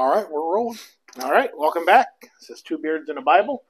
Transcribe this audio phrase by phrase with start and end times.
[0.00, 0.78] All right, we're rolling.
[1.22, 2.08] All right, welcome back.
[2.40, 3.64] This is Two Beards in a Bible.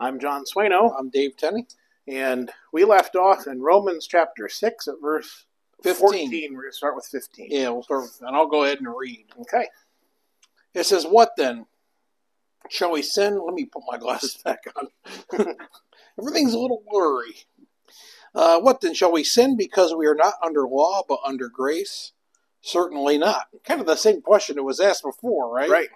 [0.00, 1.66] I'm John Swano, I'm Dave Tenney.
[2.06, 5.44] and we left off in Romans chapter 6 at verse
[5.82, 6.00] 15.
[6.08, 6.54] 14.
[6.54, 7.48] We're going to start with 15.
[7.50, 9.26] Yeah, we'll start with, and I'll go ahead and read.
[9.42, 9.66] Okay.
[10.72, 11.66] It says, What then?
[12.70, 13.38] Shall we sin?
[13.44, 14.88] Let me put my glasses back on.
[16.18, 17.44] Everything's a little blurry.
[18.34, 18.94] Uh, what then?
[18.94, 22.12] Shall we sin because we are not under law but under grace?
[22.62, 23.46] Certainly not.
[23.64, 25.70] Kind of the same question that was asked before, right?
[25.70, 25.88] Right.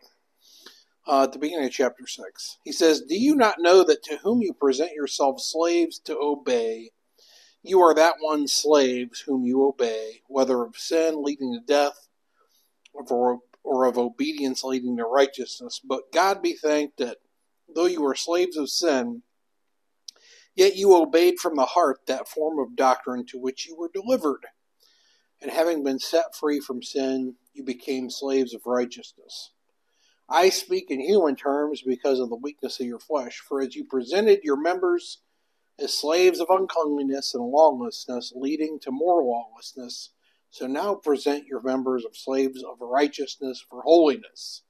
[1.06, 2.58] uh, at the beginning of chapter 6.
[2.64, 6.90] He says, Do you not know that to whom you present yourselves slaves to obey,
[7.62, 12.08] you are that one slaves whom you obey, whether of sin leading to death
[12.92, 15.80] or, or of obedience leading to righteousness?
[15.84, 17.18] But God be thanked that
[17.74, 19.22] though you were slaves of sin,
[20.54, 24.46] yet you obeyed from the heart that form of doctrine to which you were delivered.
[25.42, 29.50] And having been set free from sin, you became slaves of righteousness.
[30.28, 33.42] I speak in human terms because of the weakness of your flesh.
[33.46, 35.18] For as you presented your members
[35.80, 40.10] as slaves of uncleanliness and lawlessness, leading to more lawlessness,
[40.50, 44.62] so now present your members of slaves of righteousness for holiness.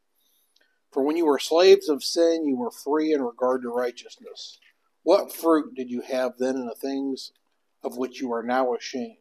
[0.91, 4.59] For when you were slaves of sin, you were free in regard to righteousness.
[5.03, 7.33] What fruit did you have then in the things
[7.83, 9.17] of which you are now ashamed?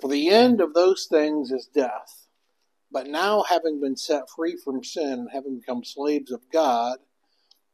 [0.00, 2.26] For the end of those things is death.
[2.90, 6.98] But now, having been set free from sin and having become slaves of God,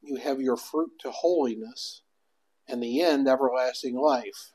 [0.00, 2.02] you have your fruit to holiness,
[2.66, 4.52] and the end everlasting life.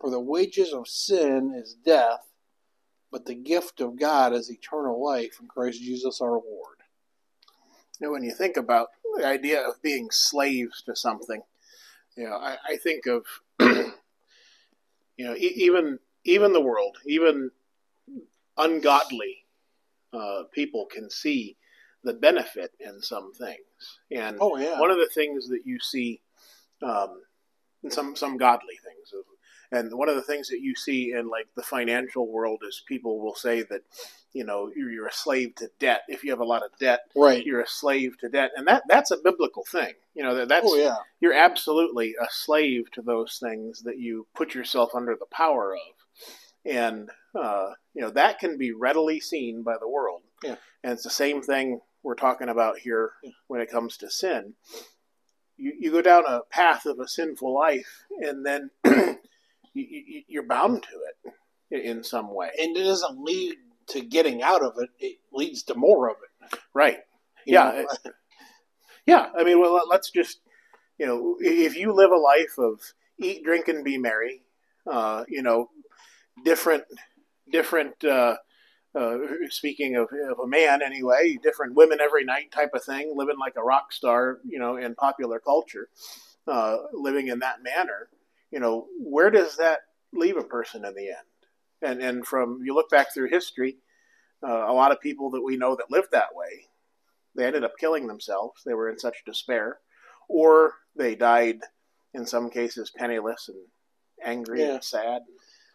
[0.00, 2.30] For the wages of sin is death,
[3.10, 6.78] but the gift of God is eternal life in Christ Jesus our Lord.
[8.00, 11.42] Know, when you think about the idea of being slaves to something,
[12.16, 13.24] you know, I, I think of,
[13.60, 13.94] you
[15.18, 15.98] know, e- even
[16.28, 17.50] even the world, even
[18.56, 19.44] ungodly
[20.12, 21.56] uh, people can see
[22.04, 23.98] the benefit in some things.
[24.10, 24.78] And Oh, yeah.
[24.80, 26.20] one of the things that you see,
[26.82, 27.22] um,
[27.82, 29.12] in some some godly things,
[29.70, 33.20] and one of the things that you see in like the financial world is people
[33.20, 33.82] will say that,
[34.32, 36.02] you know, you're, you're a slave to debt.
[36.08, 37.44] If you have a lot of debt, Right.
[37.44, 39.92] you're a slave to debt, and that that's a biblical thing.
[40.14, 40.96] You know that that's Oh, yeah.
[41.20, 45.94] you're absolutely a slave to those things that you put yourself under the power of,
[46.68, 50.22] and uh, you know that can be readily seen by the world.
[50.44, 50.56] Yeah.
[50.84, 53.30] and it's the same thing we're talking about here Yeah.
[53.48, 54.54] when it comes to sin.
[55.56, 59.16] You you go down a path of a sinful life, and then you,
[59.74, 61.00] you, you're bound to
[61.70, 62.50] it in- some way.
[62.58, 63.56] And it doesn't lead
[63.88, 66.58] to getting out of it, it leads to more of it.
[66.74, 66.98] Right.
[67.46, 67.70] You Yeah,
[68.04, 68.12] it-
[69.06, 70.40] Yeah, I mean, well, let- let's just,
[70.98, 72.80] you know, if you live a life of
[73.18, 74.42] eat, drink, and be merry,
[74.86, 75.70] uh, you know,
[76.44, 76.84] different,
[77.50, 78.02] different.
[78.04, 78.36] Uh,
[78.94, 79.18] uh,
[79.50, 83.54] speaking of, of a man, anyway, different women every night type of thing, living like
[83.56, 85.88] a rock star, you know, in popular culture,
[86.46, 88.08] uh, living in that manner.
[88.50, 89.80] You know, where does that
[90.12, 91.16] leave a person in the end?
[91.82, 93.76] And and from you look back through history,
[94.42, 96.68] uh, a lot of people that we know that lived that way
[97.38, 98.62] they ended up killing themselves.
[98.64, 99.78] They were in such despair,
[100.28, 101.60] or they died
[102.12, 103.58] in some cases penniless and
[104.24, 104.74] angry Yeah.
[104.74, 105.22] and sad.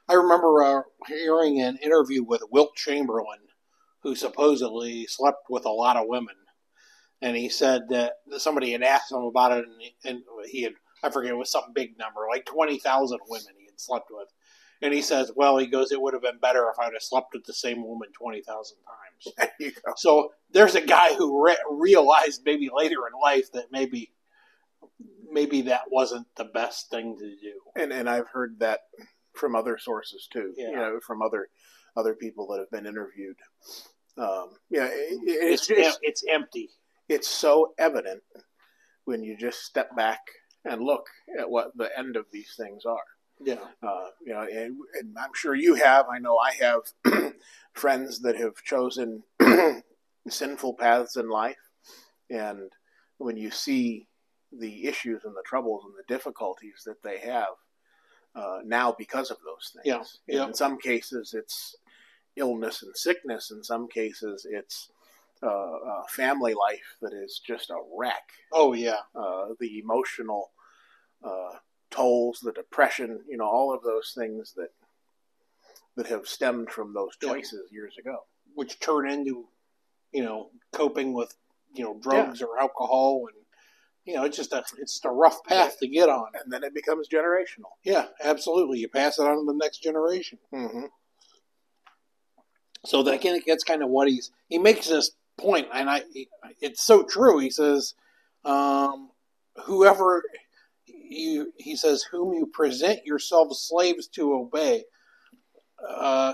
[0.09, 3.39] I remember uh, hearing an interview with Wilt Chamberlain,
[4.01, 6.35] who supposedly slept with a lot of women,
[7.21, 10.73] and he said that somebody had asked him about it, and he, and he had
[11.03, 14.29] I forget it was some big number, like twenty thousand women he had slept with,
[14.81, 17.33] and he says, "Well, he goes, it would have been better if I'd have slept
[17.33, 19.71] with the same woman twenty thousand times." There.
[19.95, 24.11] So there's a guy who re- realized maybe later in life that maybe
[25.31, 27.61] maybe that wasn't the best thing to do.
[27.75, 28.81] And and I've heard that
[29.33, 30.53] from other sources too.
[30.57, 30.69] Yeah.
[30.69, 31.49] You know, from other
[31.95, 33.37] other people that have been interviewed.
[34.17, 36.69] Um, yeah, it, it- It's it's just, it's empty.
[37.09, 38.21] it's so evident
[39.05, 40.19] when you just step back
[40.65, 41.05] and look
[41.39, 43.03] at what the end of these things are.
[43.43, 43.59] Yeah.
[43.81, 46.05] uh, you know, and, and I'm sure you have.
[46.09, 47.33] I know I have
[47.73, 49.23] friends that have chosen
[50.29, 51.57] sinful paths in life,
[52.29, 52.71] and
[53.17, 54.07] when you see
[54.57, 57.47] the issues and the troubles and the difficulties that they have
[58.35, 59.85] uh, now because of those things,
[60.27, 60.47] Yeah, yeah.
[60.47, 61.75] in some cases it's
[62.35, 63.51] illness and sickness.
[63.51, 64.89] In some cases it's
[65.43, 69.01] uh, uh, family life that is just a wreck Oh yeah.
[69.15, 70.51] uh, the emotional
[71.23, 71.53] uh,
[71.91, 74.71] tolls, the depression, you know, all of those things that
[75.95, 77.33] that have stemmed from those Yeah.
[77.33, 78.25] choices years ago.
[78.55, 79.47] Which turn into,
[80.11, 81.35] you know, coping with,
[81.75, 83.42] you know, drugs or alcohol and
[84.05, 86.27] you know, it's just a it's just a rough path to get on.
[86.41, 87.71] And then it becomes generational.
[87.83, 88.79] Yeah, absolutely.
[88.79, 90.39] You pass it on to the next generation.
[90.53, 90.85] Mm-hmm.
[92.85, 96.03] So that of, that's kind of what he's he makes this point, and I
[96.59, 97.39] it's so true.
[97.39, 97.93] He says,
[98.43, 99.09] um,
[99.65, 100.23] "Whoever
[100.85, 104.83] you," he says, "whom you present yourselves slaves to obey."
[105.87, 106.33] Uh,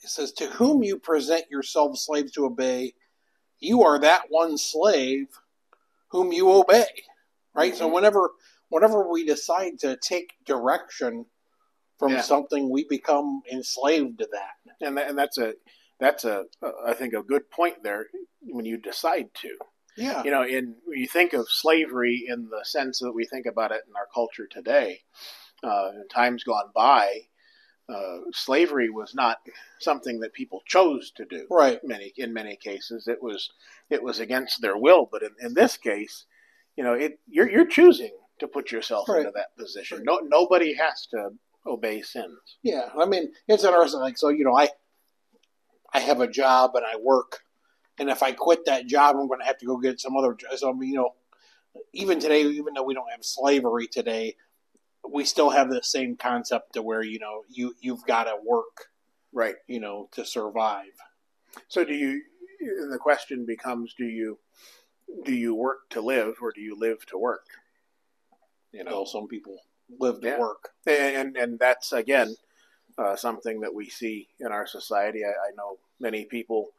[0.00, 2.92] he says, "To whom you present yourselves slaves to obey,
[3.58, 5.28] you are that one slave
[6.08, 6.86] whom you obey."
[7.54, 7.74] Right.
[7.74, 7.92] So Mhm.
[7.92, 8.30] whenever
[8.68, 11.26] whenever we decide to take direction
[11.98, 12.20] from Yeah.
[12.20, 14.54] something, we become enslaved to that.
[14.80, 15.54] and that, and that's a
[15.98, 16.44] that's a
[16.84, 18.08] I think a good point there
[18.42, 19.56] when you decide to.
[19.96, 20.22] Yeah.
[20.24, 23.72] You know, in when you think of slavery in the sense that we think about
[23.72, 25.02] it in our culture today,
[25.62, 27.28] uh, in times gone by,
[27.88, 29.38] uh, slavery was not
[29.78, 31.46] something that people chose to do.
[31.50, 31.78] Right.
[31.84, 33.50] Many in many cases, it was
[33.90, 35.08] it was against their will.
[35.10, 36.24] But in, in this case,
[36.76, 39.20] you know, it you're you're choosing to put yourself Right.
[39.20, 40.02] into that position.
[40.04, 41.30] No, nobody has to
[41.66, 42.38] obey sins.
[42.62, 44.00] Yeah, I mean, it's interesting.
[44.00, 44.68] Like, so you know, I
[45.92, 47.40] I have a job and I work,
[47.98, 50.34] and if I quit that job, I'm going to have to go get some other.
[50.34, 50.50] job.
[50.56, 51.14] So I mean, you know,
[51.92, 54.34] even today, even though we don't have slavery today,
[55.10, 58.88] we still have the same concept to where you know you you've got to work,
[59.32, 59.56] Right.
[59.66, 60.92] you know, to survive.
[61.68, 62.22] So do you?
[62.60, 64.38] And the question becomes: Do you
[65.24, 67.46] do you work to live, or do you live to work?
[68.72, 69.58] You know, know, some people
[69.98, 70.38] live to Yeah.
[70.38, 70.70] work.
[70.86, 72.34] and and that's again
[72.98, 75.24] uh, something that we see in our society.
[75.24, 76.72] I, I know many people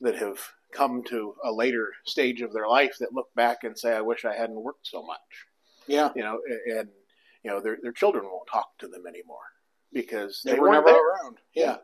[0.00, 0.40] that have
[0.72, 4.24] come to a later stage of their life that look back and say, "I wish
[4.24, 5.46] I hadn't worked so much."
[5.86, 6.88] Yeah, You know, and
[7.46, 9.38] you know their their children won't talk to them anymore
[9.92, 10.96] because they, they, were never there.
[10.96, 11.38] around.
[11.54, 11.76] Yeah,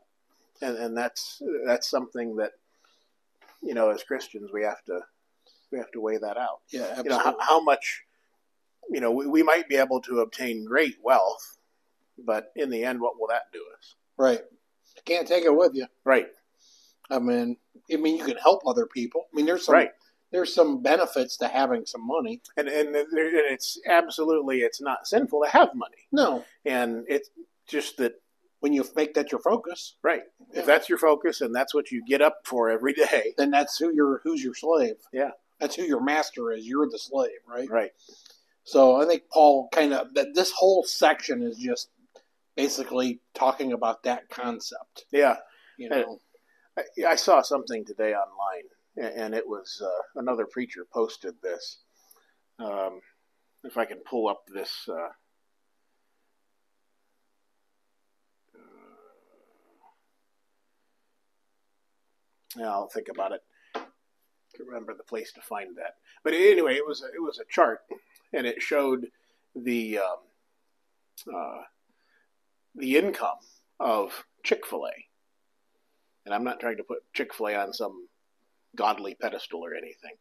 [0.60, 2.50] and and that's that's something that
[3.62, 4.98] you know as Christians we have to
[5.70, 6.62] we have to weigh that out.
[6.72, 7.04] yeah, Absolutely.
[7.04, 8.02] You know how, how much
[8.90, 11.58] you know we, we might be able to obtain great wealth,
[12.18, 13.94] but in the end, what will that do us?
[14.16, 14.42] right.
[15.06, 15.86] Can't take it with you.
[16.04, 16.26] Right,
[17.08, 17.56] I mean,
[17.90, 19.26] I mean, you can help other people.
[19.32, 19.90] I mean, there's some right,
[20.32, 22.40] there's some benefits to having some money.
[22.56, 27.30] and and, there, it's absolutely it's not sinful to have money, No, and it's
[27.68, 28.14] just that
[28.60, 30.22] when you make that your focus, right.
[30.52, 30.60] Yeah.
[30.60, 33.78] If that's your focus and that's what you get up for every day, then that's
[33.78, 34.96] who your who's your slave.
[35.12, 35.30] Yeah.
[35.60, 36.66] that's who your master is.
[36.66, 37.68] You're the slave, right?
[37.70, 37.90] right,
[38.64, 41.88] So I think Paul kind of that this whole section is just
[42.56, 45.06] basically talking about that concept.
[45.10, 45.36] yeah.
[45.78, 46.20] You know,
[46.78, 48.64] I, I saw something today online,
[48.96, 51.78] and it was uh, another preacher posted this.
[52.58, 53.00] Um,
[53.64, 54.88] if I can pull up this.
[54.88, 55.08] Uh,
[62.56, 63.40] yeah, I'll think about it.
[64.58, 65.94] Remember the place to find that.
[66.22, 67.80] But anyway, it was a, it was a chart,
[68.32, 69.06] and it showed
[69.56, 71.62] the um, uh,
[72.74, 73.38] the income
[73.80, 74.92] of Chick Fil A
[76.24, 78.08] and I'm not trying to put Chick fil A on some
[78.76, 80.14] godly pedestal or anything,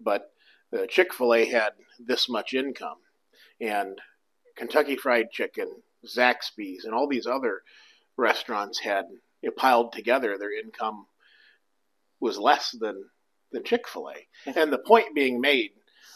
[0.00, 0.32] but
[0.70, 2.98] the Chick fil A had this much income,
[3.60, 3.98] and
[4.56, 5.68] Kentucky Fried Chicken,
[6.06, 7.62] Zaxby's, and all these other
[8.16, 9.06] restaurants had
[9.42, 11.06] you know, piled together, their income
[12.20, 13.04] was less than,
[13.52, 14.26] than Chick fil A.
[14.58, 15.70] And the point being made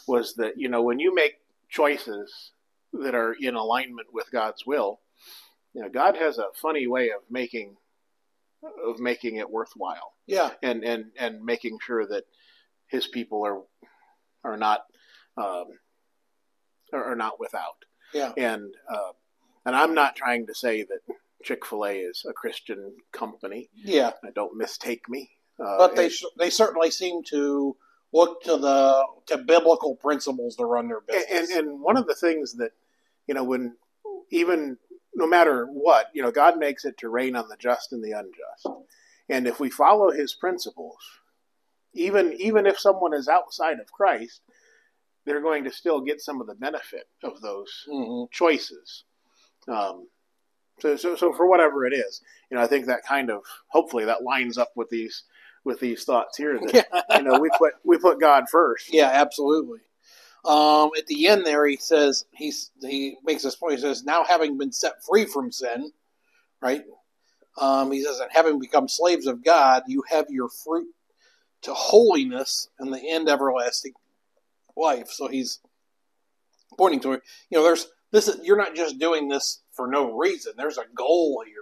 [0.07, 1.35] was that, you know, when you make
[1.69, 2.51] choices
[2.91, 4.99] that are in alignment with God's will,
[5.73, 7.77] you know, God has a funny way of making
[8.85, 12.23] of making it worthwhile yeah, and and and making sure that
[12.87, 13.61] his people are
[14.43, 14.81] are not
[15.37, 15.65] um,
[16.93, 17.85] are not without.
[18.13, 19.11] yeah, And uh,
[19.65, 20.99] and I'm not trying to say that
[21.43, 23.69] Chick Fil A is a Christian company.
[23.75, 24.11] yeah.
[24.25, 25.29] Uh, Don't mistake me.
[25.59, 27.75] Uh, But they and, they certainly seem to
[28.13, 31.25] look to the to biblical principles to run their business.
[31.31, 32.71] and and one of the things that
[33.27, 33.75] you know when
[34.29, 34.77] even
[35.15, 38.11] no matter what you know God makes it to rain on the just and the
[38.11, 38.67] unjust,
[39.29, 40.97] and if we follow His principles,
[41.93, 44.41] even even if someone is outside of Christ,
[45.25, 48.31] they're going to still get some of the benefit of those Mhm.
[48.31, 49.03] choices.
[49.67, 50.07] Um,
[50.79, 54.05] so, so, so for whatever it is, you know, I think that kind of hopefully
[54.05, 55.23] that lines up with these
[55.63, 56.59] with these thoughts here.
[56.59, 58.91] That you know, we put we put God first.
[58.93, 59.79] Yeah, absolutely.
[60.45, 63.75] Um, at the end there, he says he's he makes this point.
[63.75, 65.91] He says, "Now having been set free from sin,
[66.61, 66.83] right?
[67.57, 70.87] Um, he says, and having become slaves of God, you have your fruit
[71.61, 73.93] to holiness and the end everlasting
[74.75, 75.59] life." So he's
[76.77, 77.21] pointing to it.
[77.49, 78.27] You know, there's this.
[78.27, 80.53] Is, you're not just doing this for no reason.
[80.57, 81.55] There's a goal here.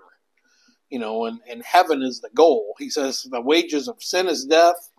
[0.89, 2.73] You know, and, and heaven is the goal.
[2.79, 4.90] He says, "The wages of sin is death."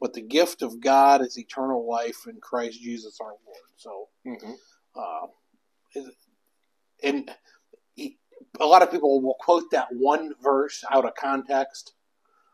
[0.00, 3.58] But the gift of God is eternal life in Christ Jesus our Lord.
[3.76, 4.58] So, Mhm.
[4.94, 5.26] uh,
[7.02, 7.30] and
[8.60, 11.94] a lot of people will quote that one verse out of context.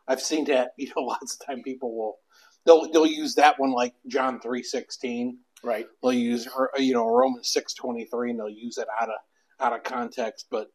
[0.07, 2.19] I've seen that, you know, lots of time people will
[2.65, 5.39] they'll they'll use that one like John three sixteen.
[5.63, 5.87] Right.
[6.01, 6.47] They'll use
[6.77, 9.15] you know Romans six twenty three, and they'll use it out of
[9.59, 10.47] out of context.
[10.49, 10.71] But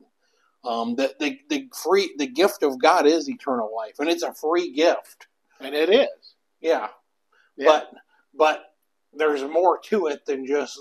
[0.65, 4.35] um, the, the the free the gift of God is eternal life, and it's a
[4.35, 5.27] free gift.
[5.61, 6.09] And it is.
[6.61, 6.88] Yeah,
[7.57, 7.67] Yeah.
[7.67, 7.93] but
[8.35, 8.64] but
[9.12, 10.79] there's more to it than just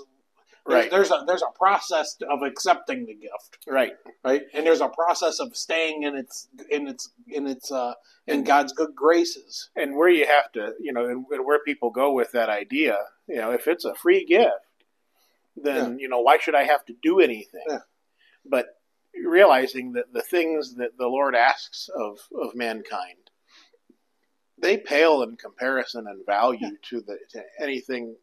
[0.66, 0.90] there's, Right.
[0.90, 3.94] There's a there's a process of accepting the gift, Right.
[4.22, 4.42] right?
[4.52, 7.94] And there's a process of staying in its in its in its uh
[8.26, 9.70] in God's good graces.
[9.74, 12.98] and where you have to, you know, and, and where people go with that idea,
[13.26, 14.52] you know, if it's a free gift,
[15.56, 17.64] then you know why should I have to do anything?
[17.68, 17.78] Yeah.
[18.44, 18.66] But
[19.14, 23.29] realizing that the things that the Lord asks of of mankind,
[24.60, 28.16] they pale in comparison and value to the to anything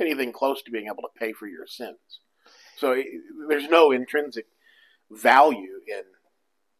[0.00, 2.20] anything close to being able to pay for your sins.
[2.76, 3.06] So it-
[3.48, 4.46] there's no intrinsic
[5.10, 6.04] value in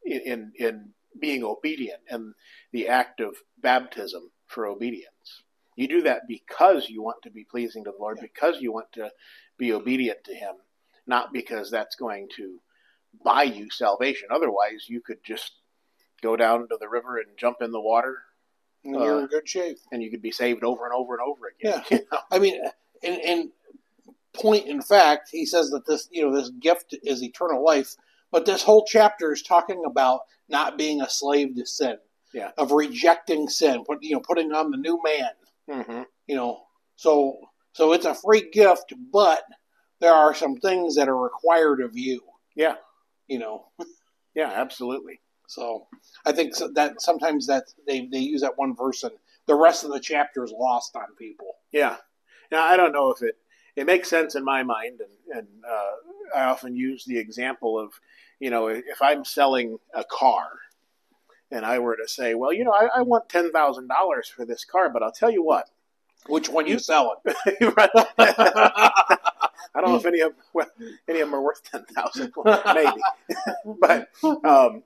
[0.04, 2.34] in in being obedient and
[2.72, 5.42] the act of baptism for obedience.
[5.76, 8.92] You do that because you want to be pleasing to the Lord, because you want
[8.92, 9.12] to
[9.56, 10.56] be obedient to Him,
[11.06, 12.60] not because that's going to
[13.24, 14.28] buy you salvation.
[14.30, 15.52] Otherwise, you could just
[16.22, 18.18] go down to the river and jump in the water,
[18.84, 19.78] And you're Uh, in good shape.
[19.92, 21.82] and you could be saved over and over and over again.
[21.90, 21.98] Yeah.
[21.98, 22.18] You know?
[22.30, 22.60] I mean,
[23.02, 23.50] and, and
[24.34, 27.94] point in fact, he says that this you know this gift is eternal life,
[28.30, 31.96] but this whole chapter is talking about not being a slave to sin,
[32.32, 32.50] Yeah.
[32.58, 35.30] of rejecting sin, put you know putting on the new man.
[35.84, 36.62] hmm you know
[36.96, 37.38] so
[37.72, 39.42] so it's a free gift but
[40.00, 42.20] there are some things that are required of you
[42.54, 42.76] Yeah.
[43.28, 43.66] you know
[44.34, 45.20] Yeah, absolutely.
[45.46, 45.86] So
[46.26, 49.12] i think that sometimes that they, they use that one verse and
[49.46, 51.56] the rest of the chapter is lost on people.
[51.72, 51.96] Yeah.
[52.50, 53.36] Now I don't know if it
[53.76, 57.92] it makes sense in my mind, and and uh, I often use the example of,
[58.38, 60.46] you know, if I'm selling a car,
[61.50, 64.44] and I were to say, well, you know, I, I want ten thousand dollars for
[64.44, 65.68] this car, but I'll tell you what,
[66.26, 67.16] which one you selling?
[69.76, 70.70] I don't know if any of well,
[71.08, 72.32] any of them are worth ten thousand,
[72.74, 73.02] maybe,
[73.80, 74.08] but
[74.44, 74.84] um,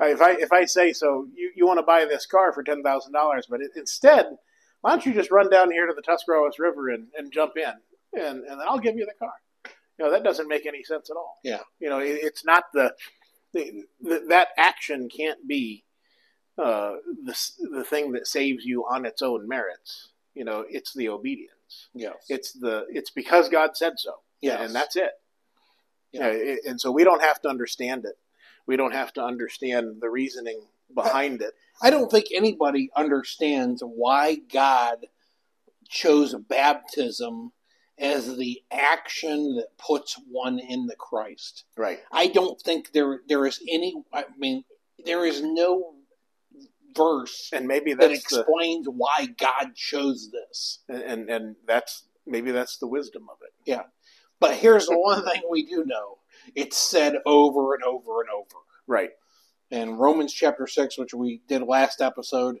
[0.00, 2.82] if I if I say so, you, you want to buy this car for ten
[2.82, 4.26] thousand dollars, but it, instead,
[4.80, 7.72] why don't you just run down here to the Tuscarawas River and, and jump in,
[8.20, 9.32] and and then I'll give you the car.
[9.98, 11.38] You know that doesn't make any sense at all.
[11.42, 11.60] Yeah.
[11.80, 12.94] you know it, it's not the,
[13.52, 15.84] the, the that action can't be
[16.56, 16.92] uh,
[17.24, 17.36] the
[17.72, 20.10] the thing that saves you on its own merits.
[20.34, 21.88] You know, it's the obedience.
[21.94, 24.12] yes It's the it's because God said so.
[24.40, 24.62] Yeah.
[24.62, 25.10] and that's it.
[26.12, 26.28] Yeah.
[26.28, 28.14] Yeah, it- and so we don't have to understand it.
[28.68, 30.60] We don't have to understand the reasoning
[30.94, 31.52] behind it.
[31.82, 34.98] i don't think anybody understands why god
[35.88, 37.52] chose baptism
[37.98, 41.98] as the action that puts one in the christ Right.
[42.12, 43.94] I don't think there there is any.
[44.12, 44.64] I mean,
[45.04, 45.94] there is no
[46.96, 50.80] verse And maybe that that's the explains why God chose this.
[50.88, 53.52] and, and and that's maybe that's the wisdom of it.
[53.64, 53.82] Yeah.
[54.40, 56.17] But here's the one thing we do know:
[56.54, 58.56] it's said over and over and over.
[58.86, 59.10] Right.
[59.70, 62.56] And Romans chapter six, which we did last episode,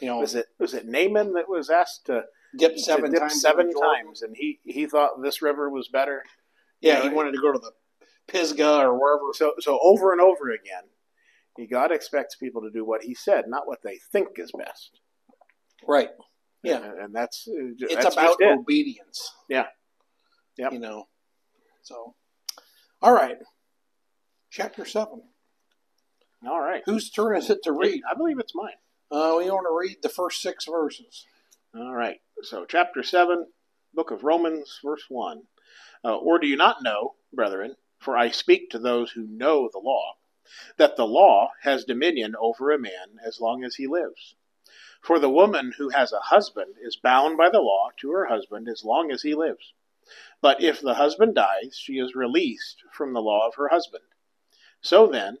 [0.00, 2.22] you know, Was it was it Naaman that was asked to,
[2.56, 3.40] dip to seven dip times.
[3.40, 6.22] seven times, and he he thought this river was better.
[6.80, 7.72] Yeah, You he wanted to go to the
[8.28, 9.32] Pisgah or wherever.
[9.32, 13.66] So so over and over again, God expects people to do what He said, not
[13.66, 15.00] what they think is best.
[15.86, 16.10] Right.
[16.62, 16.76] Yeah.
[16.84, 18.58] and, and that's uh, It's that's about it.
[18.58, 19.32] obedience.
[19.48, 19.66] Yeah.
[20.56, 20.70] Yeah.
[20.70, 21.08] You know.
[21.82, 22.14] So,
[23.02, 23.36] all right.
[24.50, 25.22] Chapter seven.
[26.46, 26.82] All right.
[26.86, 28.02] Whose turn is it to read?
[28.10, 28.74] I believe it's mine.
[29.10, 31.26] Uh, we want to read the first six verses.
[31.74, 32.20] All right.
[32.42, 33.46] So, chapter 7,
[33.94, 35.42] book of Romans, verse 1.
[36.04, 39.78] Uh, or do you not know, brethren, for I speak to those who know the
[39.78, 40.14] law,
[40.76, 44.34] that the law has dominion over a man as long as he lives?
[45.00, 48.68] For the woman who has a husband is bound by the law to her husband
[48.68, 49.72] as long as he lives.
[50.40, 54.04] But if the husband dies, she is released from the law of her husband.
[54.80, 55.38] So then,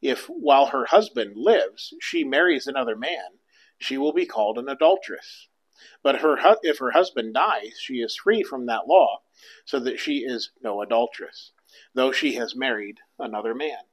[0.00, 3.38] if while her husband lives she marries another man,
[3.78, 5.48] she will be called an adulteress.
[6.02, 9.22] But her if her husband dies, she is free from that law,
[9.64, 11.52] so that she is no adulteress,
[11.94, 13.84] though she has married another man.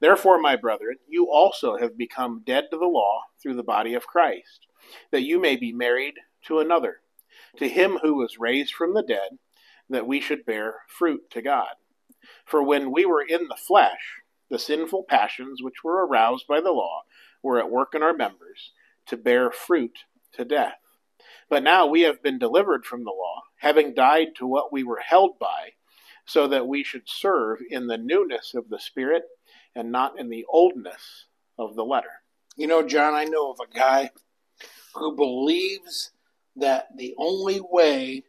[0.00, 4.06] Therefore, my brethren, you also have become dead to the law through the body of
[4.06, 4.66] Christ,
[5.10, 6.14] that you may be married
[6.46, 7.02] to another,
[7.56, 9.38] to him who was raised from the dead,
[9.88, 11.74] that we should bear fruit to God.
[12.44, 16.72] For when we were in the flesh, the sinful passions which were aroused by the
[16.72, 17.02] law
[17.42, 18.72] were at work in our members,
[19.06, 19.98] to bear fruit
[20.32, 20.78] to death.
[21.48, 25.00] But now we have been delivered from the law, having died to what we were
[25.06, 25.72] held by,
[26.24, 29.22] so that we should serve in the newness of the Spirit
[29.74, 31.26] and not in the oldness
[31.58, 32.22] of the letter.
[32.56, 34.10] You know, John, I know of a guy
[34.94, 36.10] who believes
[36.56, 38.24] that the only way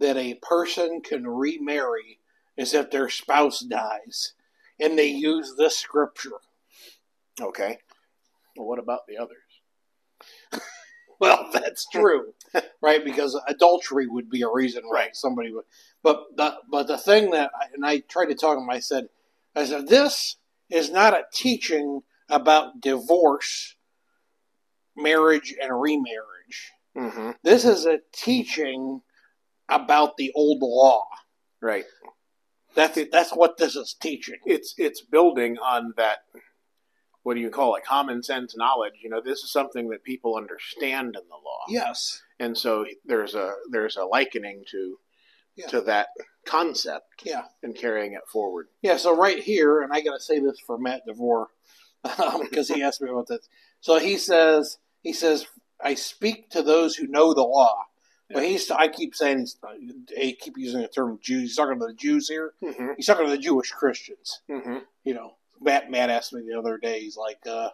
[0.00, 2.20] that a person can remarry
[2.56, 4.32] is if their spouse dies.
[4.78, 6.32] And they use this scripture.
[7.40, 7.78] Okay.
[8.56, 9.36] Well, what about the others?
[11.18, 12.34] Well, that's true,
[12.82, 13.02] right?
[13.02, 15.16] Because adultery would be a reason Right.
[15.16, 15.64] somebody would.
[16.02, 18.80] But the but the thing that I, and I tried to talk to him, I
[18.80, 19.08] said,
[19.54, 20.36] I said this
[20.68, 23.76] is not a teaching about divorce,
[24.94, 26.72] marriage, and remarriage.
[26.96, 27.30] Mm-hmm.
[27.42, 29.00] This is a teaching
[29.68, 31.04] about the old law.
[31.60, 31.84] Right.
[32.74, 34.36] That's that's what this is teaching.
[34.44, 36.18] It's it's building on that.
[37.22, 37.84] What do you call it?
[37.84, 38.92] Common sense knowledge.
[39.02, 42.22] You know, this is something that people understand in the law, Yes.
[42.38, 44.98] and so there's a there's a likening to
[45.56, 45.66] Yeah.
[45.68, 46.08] to that
[46.44, 47.46] concept Yeah.
[47.62, 48.68] and carrying it forward.
[48.82, 51.48] Yeah, so right here, and I got to say this for Matt DeVore
[52.18, 53.48] um, because he asked me about this.
[53.80, 55.46] So he says, he says,
[55.82, 57.86] I speak to those who know the law.
[58.30, 61.42] But he's, I keep saying, he's, I keep using the term Jews.
[61.42, 62.54] He's talking to the Jews here.
[62.62, 62.88] Mm-hmm.
[62.96, 64.40] He's talking to the Jewish Christians.
[64.50, 64.78] Mm-hmm.
[65.04, 67.68] You know, Matt, Matt asked me the other day, he's like, uh,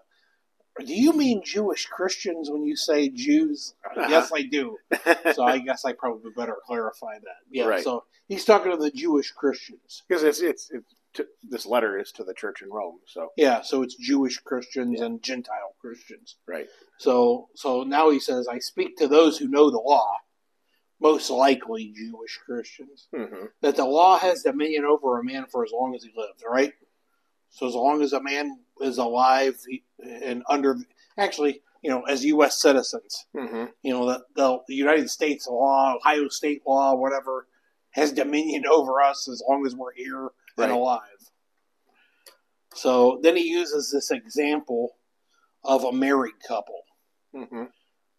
[0.85, 3.75] do you mean Jewish Christians when you say Jews?
[3.85, 4.07] Uh-huh.
[4.09, 4.77] Yes, I do.
[5.35, 7.37] So I guess I probably better clarify that.
[7.51, 7.83] Yeah, Right.
[7.85, 10.03] so he's talking to the Jewish Christians.
[10.09, 12.99] because it's it's, it's to, this letter is to the church in Rome.
[13.07, 15.07] So Yeah, so it's Jewish Christians Yeah.
[15.07, 16.37] and Gentile Christians.
[16.47, 16.69] right.
[16.99, 20.17] So so now he says, I speak to those who know the law,
[21.03, 23.47] most likely Jewish Christians, Mm-hmm.
[23.61, 26.73] that the law has dominion over a man for as long as he lives, right?
[27.51, 30.79] So as long as a man is alive he- and under,
[31.19, 32.61] actually, you know, as U.S.
[32.63, 33.65] citizens, Mm-hmm.
[33.83, 37.47] you know, the, the, the United States law, Ohio State law, whatever,
[37.91, 40.65] has dominion over us as long as we're here Right.
[40.65, 41.01] and alive.
[42.75, 44.93] So then he uses this example
[45.65, 46.83] of a married couple,
[47.35, 47.65] Mm-hmm.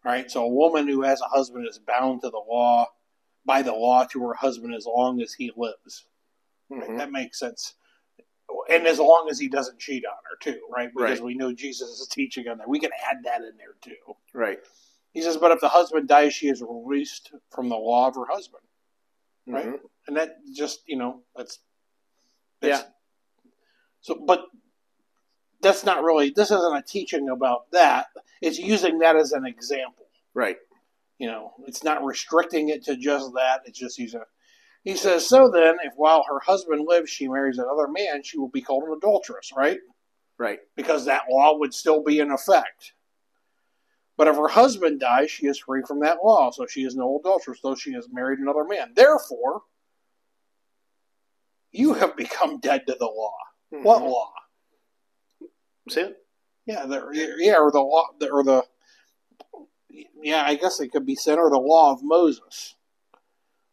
[0.03, 0.29] Right?
[0.29, 2.87] So a woman who has a husband is bound to the law,
[3.45, 6.05] by the law to her husband as long as he lives.
[6.69, 6.89] Right?
[6.89, 6.97] Mhm.
[6.97, 7.75] That makes sense.
[8.69, 10.91] And as long as he doesn't cheat on her, too, right?
[10.93, 11.25] Because Right.
[11.25, 12.69] we know Jesus is teaching on that.
[12.69, 14.15] We can add that in there, too.
[14.33, 14.59] Right.
[15.13, 18.25] He says, but if the husband dies, she is released from the law of her
[18.25, 18.63] husband.
[19.45, 19.65] Right.
[19.65, 19.89] Mhm.
[20.07, 21.59] And that just, you know, that's,
[22.61, 22.91] that's Yeah.
[24.01, 24.49] So, but
[25.63, 28.07] that's not really, this isn't a teaching about that.
[28.41, 30.05] It's using that as an example.
[30.33, 30.57] Right.
[31.17, 33.61] You know, it's not restricting it to just that.
[33.65, 34.27] It's just using it.
[34.83, 38.49] He says, so then, if while her husband lives, she marries another man, she will
[38.49, 39.79] be called an adulteress, right?
[40.37, 40.59] Right.
[40.75, 42.93] Because that law would still be in effect.
[44.17, 47.19] But if her husband dies, she is free from that law, so she is no
[47.19, 48.91] adulteress, though she has married another man.
[48.93, 49.61] Therefore,
[51.71, 53.37] you have become dead to the law.
[53.69, 54.11] What Mhm.
[55.87, 55.93] Law?
[55.93, 56.15] Sin.
[56.65, 58.63] Yeah, the, yeah, or the law, or the
[60.21, 62.75] yeah, I guess it could be sin or the law of Moses.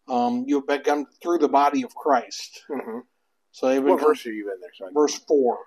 [0.08, 2.64] Um, you have become through the body of Christ.
[2.68, 2.98] Mm-hmm.
[3.52, 4.70] So they've What verse are you in there?
[4.76, 4.90] Sorry.
[4.92, 5.58] verse four.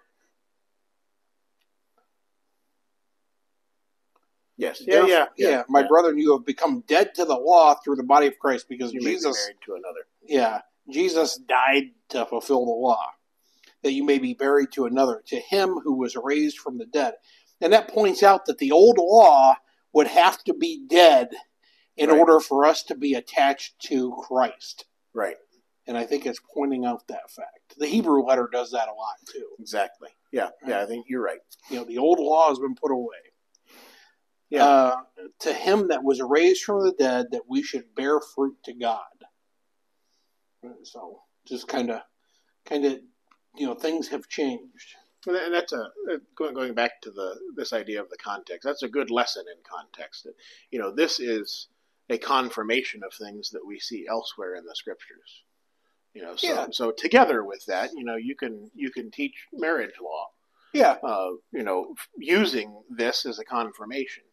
[4.58, 4.82] Yes.
[4.86, 4.94] Yeah.
[5.06, 5.50] Therefore- Yeah.
[5.50, 5.64] yeah.
[5.70, 8.94] My brethren, you have become dead to the law through the body of Christ because
[8.94, 10.08] You Jesus, married to another.
[10.28, 13.04] yeah, Jesus died to fulfill the law,
[13.84, 17.16] that you may be buried to another, to him who was raised from the dead.
[17.62, 19.56] And that points out that the old law
[19.94, 21.30] would have to be dead
[21.96, 22.20] in Right.
[22.20, 24.86] order for us to be attached to Christ.
[25.14, 25.38] Right.
[25.86, 27.78] And I think it's pointing out that fact.
[27.78, 29.48] The Hebrew letter does that a lot too.
[29.60, 30.10] Exactly.
[30.32, 30.50] Yeah.
[30.66, 30.82] Yeah.
[30.82, 31.42] I think you're right.
[31.70, 33.18] You know, the old law has been put away.
[34.50, 34.66] Yeah.
[34.66, 34.96] Uh,
[35.40, 39.04] to him that was raised from the dead, that we should bear fruit to God.
[40.84, 42.02] So, just kind of,
[42.66, 43.00] kind of,
[43.56, 44.96] you know, things have changed.
[45.26, 48.64] And that's a uh, going going back to the this idea of the context.
[48.66, 50.26] That's a good lesson in context.
[50.26, 50.34] That,
[50.70, 51.68] you know, this is
[52.10, 55.44] a confirmation of things that we see elsewhere in the scriptures.
[56.14, 56.68] You know, so Yeah.
[56.72, 60.28] so together with that, you know, you can you can teach marriage law.
[60.74, 64.24] Yeah, Uh, you know, using this as a confirmation.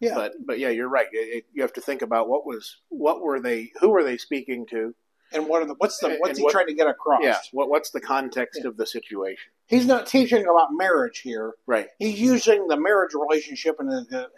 [0.00, 1.08] yeah, But but yeah, you're right.
[1.12, 4.18] It, it- you have to think about what was what were they who were they
[4.18, 4.94] speaking to?
[5.34, 7.22] And what are the what's the what's he what- trying to get across?
[7.22, 9.50] Yeah, what what's the context of the situation?
[9.66, 11.54] He's not teaching about marriage here.
[11.66, 11.88] Right.
[11.98, 13.76] He's using the marriage relationship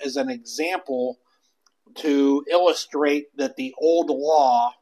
[0.05, 1.19] as an example
[1.97, 4.73] to illustrate that the old law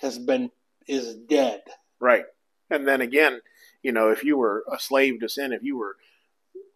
[0.00, 0.50] has been
[0.86, 1.62] is dead.
[2.00, 2.24] Right.
[2.70, 3.40] And then again,
[3.82, 5.96] you know, if you were a slave to sin, if you were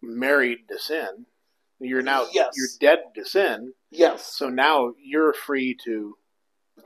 [0.01, 1.25] married to sin,
[1.79, 2.53] you're now Yes.
[2.55, 3.73] you're dead to sin.
[3.91, 6.17] Yes, So now you're free to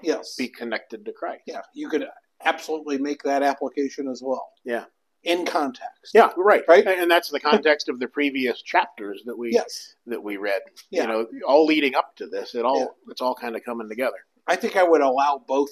[0.03, 1.43] yes, be connected to Christ.
[1.47, 1.61] yeah.
[1.73, 2.07] You could
[2.43, 4.49] absolutely make that application as well.
[4.65, 4.85] Yeah.
[5.23, 6.11] in context.
[6.15, 6.85] Yeah, right, Right?
[6.87, 9.95] and that's the context of the previous chapters that we Yes.
[10.07, 10.61] that we read.
[10.89, 11.03] Yeah.
[11.03, 13.11] You know, all leading up to this, it all Yeah.
[13.11, 14.17] it's all kind of coming together.
[14.47, 15.69] I think I would allow both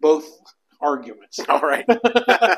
[0.00, 0.26] both
[0.80, 1.38] arguments.
[1.48, 1.84] All right.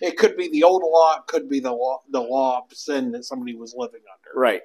[0.00, 3.10] it could be the old law, it could be the law the law of sin
[3.12, 4.38] that somebody was living under.
[4.38, 4.62] Right.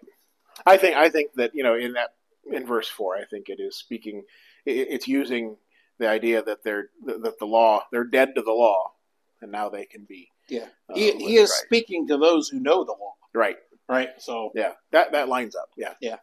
[0.66, 2.10] I think I think that you know in that
[2.52, 4.24] in verse four, I think it is speaking.
[4.66, 5.58] It- It's using
[5.98, 8.94] the idea that they're that the law they're dead to the law,
[9.42, 10.30] and now they can be.
[10.50, 10.68] Yeah.
[10.90, 11.64] uh, He, he is Christ.
[11.66, 13.58] speaking to those who know the law, right.
[13.88, 14.10] right?
[14.20, 15.70] So Yeah, that that lines up.
[15.78, 16.18] Yeah.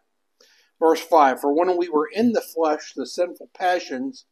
[0.79, 4.25] Verse 5 For when we were in the flesh, the sinful passions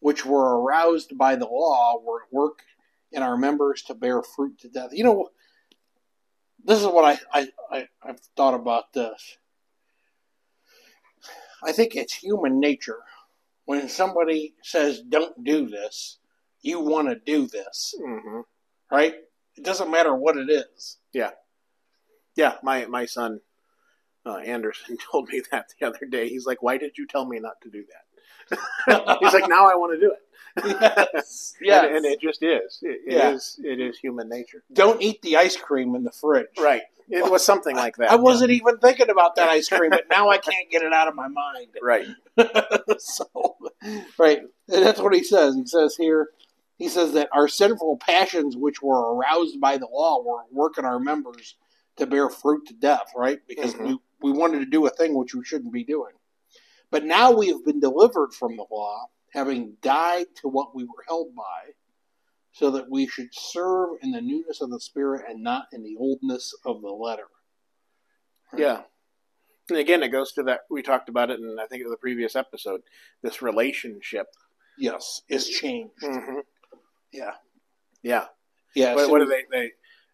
[0.00, 2.62] which were aroused by the law were at work
[3.12, 4.90] in our members to bear fruit to death.
[4.92, 5.28] You know,
[6.64, 9.38] this is what I, I, I, I've thought about this.
[11.64, 12.98] I think it's human nature.
[13.72, 16.18] When somebody says, don't do this,
[16.60, 18.40] you want to do this, hmm
[18.90, 19.14] right?
[19.56, 20.98] It doesn't matter what it is.
[21.14, 21.30] Yeah,
[22.36, 22.54] yeah.
[22.62, 23.40] My my son
[24.26, 26.28] uh, Anderson told me that the other day.
[26.28, 29.74] He's like, "Why did you tell me not to do that?" He's like, "Now I
[29.74, 30.22] want to do it."
[31.16, 31.54] yes.
[31.62, 31.84] yes.
[31.86, 32.78] and, and it just is.
[32.82, 33.30] It, it Yeah.
[33.30, 34.62] is- It is human nature.
[34.72, 36.58] don't eat the ice cream in the fridge.
[36.58, 36.82] Right.
[37.08, 38.10] It was something like that.
[38.10, 41.08] I wasn't even thinking about that ice cream, but now I can't get it out
[41.08, 41.68] of my mind.
[41.82, 42.06] Right.
[42.98, 43.56] so,
[44.18, 45.54] right, and that's what he says.
[45.54, 46.28] He says here,
[46.78, 50.98] he says that our sinful passions, which were aroused by the law, were working our
[50.98, 51.56] members
[51.96, 53.12] to bear fruit to death.
[53.16, 53.86] Right, because Mhm.
[53.86, 56.12] we we wanted to do a thing which we shouldn't be doing.
[56.90, 61.04] But now we have been delivered from the law, having died to what we were
[61.08, 61.72] held by,
[62.52, 65.96] so that we should serve in the newness of the Spirit and not in the
[65.98, 67.26] oldness of the letter.
[68.56, 68.82] Yeah.
[69.70, 72.36] And again, it goes to that we talked about it, in I think the previous
[72.36, 72.82] episode.
[73.22, 74.26] This relationship.
[74.78, 75.92] Yes, is changed.
[76.02, 76.40] Mm-hmm.
[77.12, 77.32] Yeah.
[78.02, 78.26] Yeah.
[78.74, 78.94] Yeah.
[78.94, 79.70] What, so- what do they?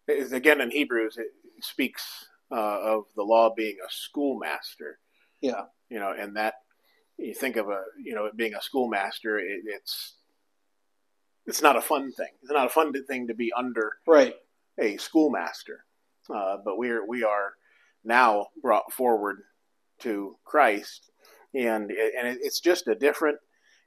[0.07, 1.29] They is- again in Hebrews it
[1.61, 4.98] speaks uh, of the law being a schoolmaster.
[5.40, 5.62] Yeah.
[5.90, 6.55] You know, and that
[7.16, 10.14] you think of a you know it being a schoolmaster, it, it's
[11.48, 12.28] it's not a fun thing.
[12.42, 14.34] It's not a fun thing to be under Right.
[14.78, 15.84] a schoolmaster,
[16.32, 17.54] uh, but we're we are
[18.04, 19.42] now brought forward
[20.00, 21.11] to Christ,
[21.54, 23.38] and it, and it, it's just a different.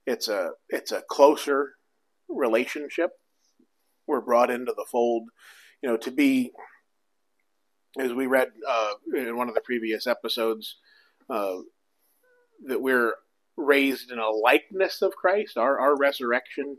[0.06, 1.76] It's a it's a closer
[2.28, 3.12] relationship.
[4.08, 5.30] We're brought into the fold,
[5.82, 6.52] you know, to be.
[8.00, 10.78] As we read uh, in one of the previous episodes,
[11.30, 11.58] uh,
[12.66, 13.16] that we're
[13.58, 15.58] raised in a likeness of Christ.
[15.58, 16.78] Our our resurrection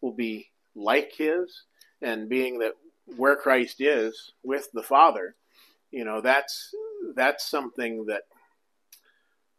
[0.00, 1.62] will be like His,
[2.02, 2.72] and being that
[3.16, 5.34] where Christ is with the Father,
[5.90, 6.74] you know that's
[7.14, 8.22] that's something that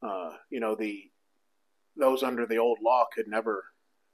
[0.01, 1.09] uh, you know the
[1.97, 3.65] those under the old law could never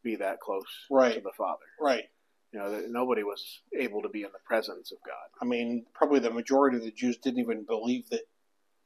[0.03, 1.65] be that close to the Father.
[1.79, 2.05] Right.
[2.51, 5.27] You know, that nobody was able to be in the presence of God.
[5.41, 8.21] I mean, probably the majority of the Jews didn't even believe that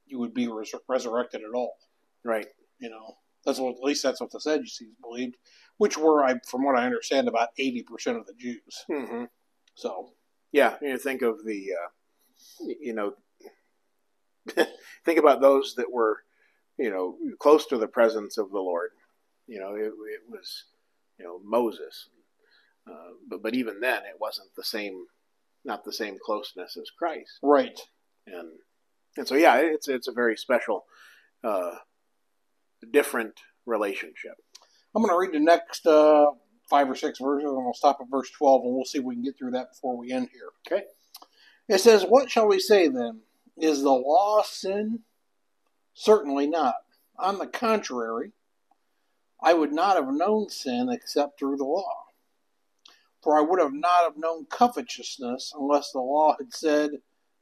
[0.08, 1.75] you would be res- resurrected at all.
[2.23, 2.47] Right.
[2.80, 5.36] You know, that's what at least that's what the Sadducees believed,
[5.80, 8.86] which were, I, from what I understand, about eighty percent of the Jews.
[8.92, 9.24] Mm-hmm.
[9.76, 10.12] So
[10.52, 13.13] Yeah, you know, think of the, uh, you know,
[15.06, 16.20] think about those that were,
[16.78, 18.92] you know, close to the presence of the Lord.
[19.48, 20.65] You know, it, it was,
[21.18, 22.10] you know, Moses,
[22.86, 25.06] uh, but but even then, it wasn't the same,
[25.63, 27.39] not the same closeness as Christ.
[27.42, 27.80] right.
[28.28, 28.50] And
[29.18, 30.86] and so yeah, it's it's a very special,
[31.44, 31.76] uh,
[32.92, 34.36] different relationship.
[34.95, 36.28] I'm going to read the next uh,
[36.69, 39.15] five or six verses, and we'll stop at verse 12, and we'll see if we
[39.15, 40.49] can get through that before we end here.
[40.67, 40.86] Okay.
[41.67, 43.21] It says, What shall we say then?
[43.58, 45.02] Is the law sin?
[45.93, 46.75] Certainly not.
[47.17, 48.32] On the contrary,
[49.41, 52.06] I would not have known sin except through the law.
[53.21, 56.91] For I would have not have known covetousness unless the law had said,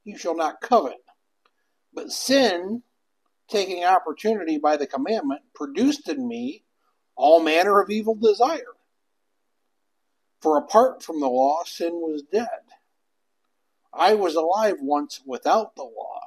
[0.04, 0.98] You shall not covet.
[1.94, 2.82] But sin,
[3.48, 6.64] taking opportunity by the commandment, produced in me
[7.18, 8.74] all manner of evil desire.
[10.40, 12.46] For apart from the law, sin was dead.
[13.92, 16.20] I was alive once without the law,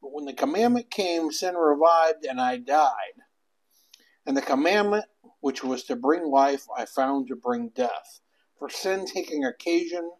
[0.00, 3.22] but when the commandment came, sin revived and I died.
[4.24, 5.06] And the commandment,
[5.40, 8.20] which was to bring life, I found to bring death.
[8.58, 10.12] For sin taking occasion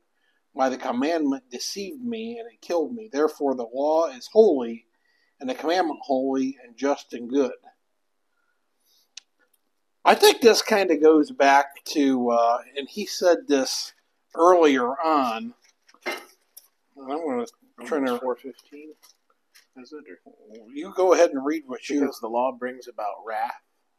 [0.56, 3.08] by the commandment deceived me and it killed me.
[3.12, 4.86] Therefore, the law is holy,
[5.38, 7.52] and the commandment holy and just and good.
[10.04, 13.94] I think this kind of goes back to, uh, and he said this
[14.34, 15.54] earlier on.
[16.06, 18.18] I'm going to turn to.
[18.18, 18.92] four fifteen.
[19.76, 20.04] Is it?
[20.24, 22.00] Or, You go ahead and read what you.
[22.00, 23.54] because the law brings about wrath.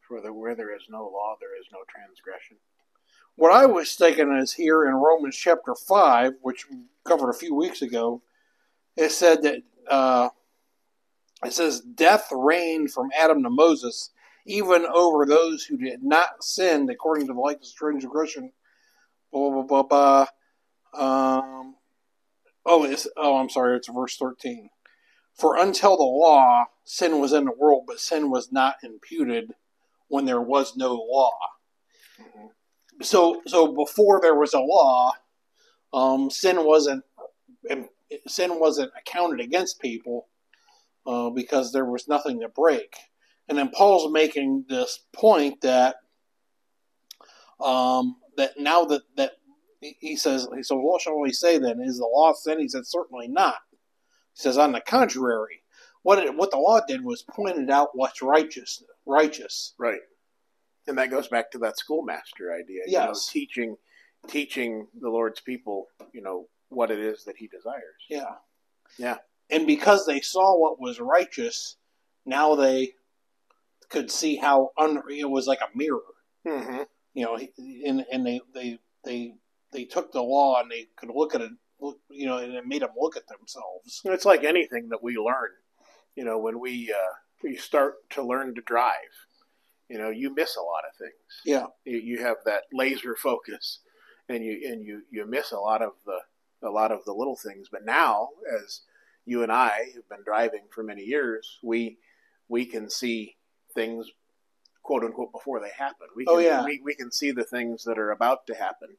[0.08, 2.58] For the, where there is no law, there is no transgression.
[3.38, 7.56] What I was thinking is here in Romans chapter 5, which we covered a few
[7.56, 8.22] weeks ago,
[8.96, 10.30] it said that uh,
[11.44, 14.12] it says death reigned from Adam to Moses,
[14.46, 18.52] even over those who did not sin according to the likeness of transgression.
[19.32, 20.28] Blah blah blah blah.
[20.94, 21.38] blah.
[21.40, 21.76] Um,
[22.66, 23.76] oh, it's, oh, I'm sorry.
[23.78, 24.70] It's verse 13.
[25.34, 29.54] For until the law, sin was in the world, but sin was not imputed
[30.08, 31.38] when there was no law.
[32.20, 32.52] Mhm.
[33.02, 35.14] So, so before there was a law,
[35.94, 37.04] um, sin wasn't
[38.28, 40.28] sin wasn't accounted against people
[41.06, 42.96] uh, because there was nothing to break.
[43.48, 45.98] And then Paul's making this point that
[47.60, 49.32] um, that now that that
[49.80, 52.60] he says he says what shall we say then is the law sin?
[52.60, 53.58] He said certainly not.
[54.34, 55.62] He says on the contrary,
[56.02, 59.74] what it, what the law did was pointed out what's righteous righteous.
[59.78, 60.00] Right.
[60.88, 62.82] And that goes back to that schoolmaster idea.
[62.88, 63.30] You know, Yes.
[63.32, 63.78] teaching
[64.28, 67.84] teaching the Lord's people, you know, what it is that he desires.
[68.10, 68.36] Yeah.
[68.98, 69.18] Yeah.
[69.52, 71.78] And because they saw what was righteous,
[72.26, 72.94] now they
[73.96, 76.02] could see how un- it was like a mirror.
[76.46, 76.84] Mm-hmm.
[77.14, 77.40] You know,
[77.88, 79.36] and and they they they
[79.72, 82.68] they took the law and they could look at it, look, you know, and it
[82.68, 84.02] made them look at themselves.
[84.04, 85.52] It's like anything that we learn.
[86.16, 89.16] You know, when we uh, we start to learn to drive,
[89.90, 91.42] you know, you miss a lot of things.
[91.46, 91.68] Yeah.
[91.86, 93.80] You, you have that laser focus,
[94.28, 97.38] and you and you you miss a lot of the a lot of the little
[97.38, 97.70] things.
[97.72, 98.30] But now,
[98.62, 98.82] as
[99.24, 101.98] you and I have been driving for many years, we
[102.50, 103.38] we can see
[103.76, 104.08] things
[104.82, 106.08] quote unquote before they happen.
[106.16, 106.64] We can, Oh, yeah.
[106.64, 108.98] we, we can see the things that are about to happen,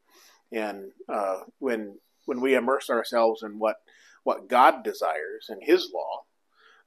[0.52, 3.76] and uh, when when we immerse ourselves in what
[4.24, 6.24] what God desires and His law,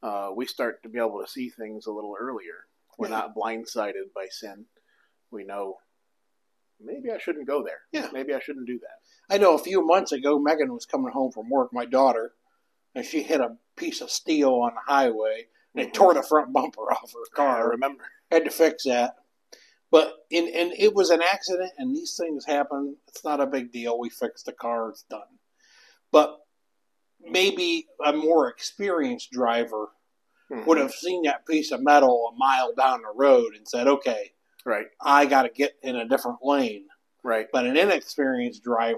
[0.03, 2.65] uh, we start to be able to see things a little earlier.
[2.97, 3.19] We're Yeah.
[3.19, 4.65] not blindsided by sin.
[5.31, 5.77] We know
[6.81, 7.79] maybe I shouldn't go there.
[7.93, 8.09] Yeah.
[8.11, 9.33] Maybe I shouldn't do that.
[9.33, 12.33] I know a few months ago, Megan was coming home from work, my daughter,
[12.95, 15.47] and she hit a piece of steel on the highway,
[15.79, 15.93] and it Mhm.
[15.97, 17.57] tore the front bumper off her car.
[17.57, 18.03] I remember.
[18.31, 19.15] had to fix that.
[19.91, 22.95] But in and it was an accident, and these things happen.
[23.07, 23.97] It's not a big deal.
[23.97, 24.89] We fixed the car.
[24.89, 25.39] It's done.
[26.11, 26.39] But
[27.19, 29.89] maybe a more experienced driver
[30.51, 30.65] Mhm.
[30.67, 34.33] would have seen that piece of metal a mile down the road and said, "Okay,
[34.65, 34.87] Right.
[35.01, 36.87] I got to get in a different lane."
[37.23, 37.47] Right.
[37.51, 38.97] But an inexperienced driver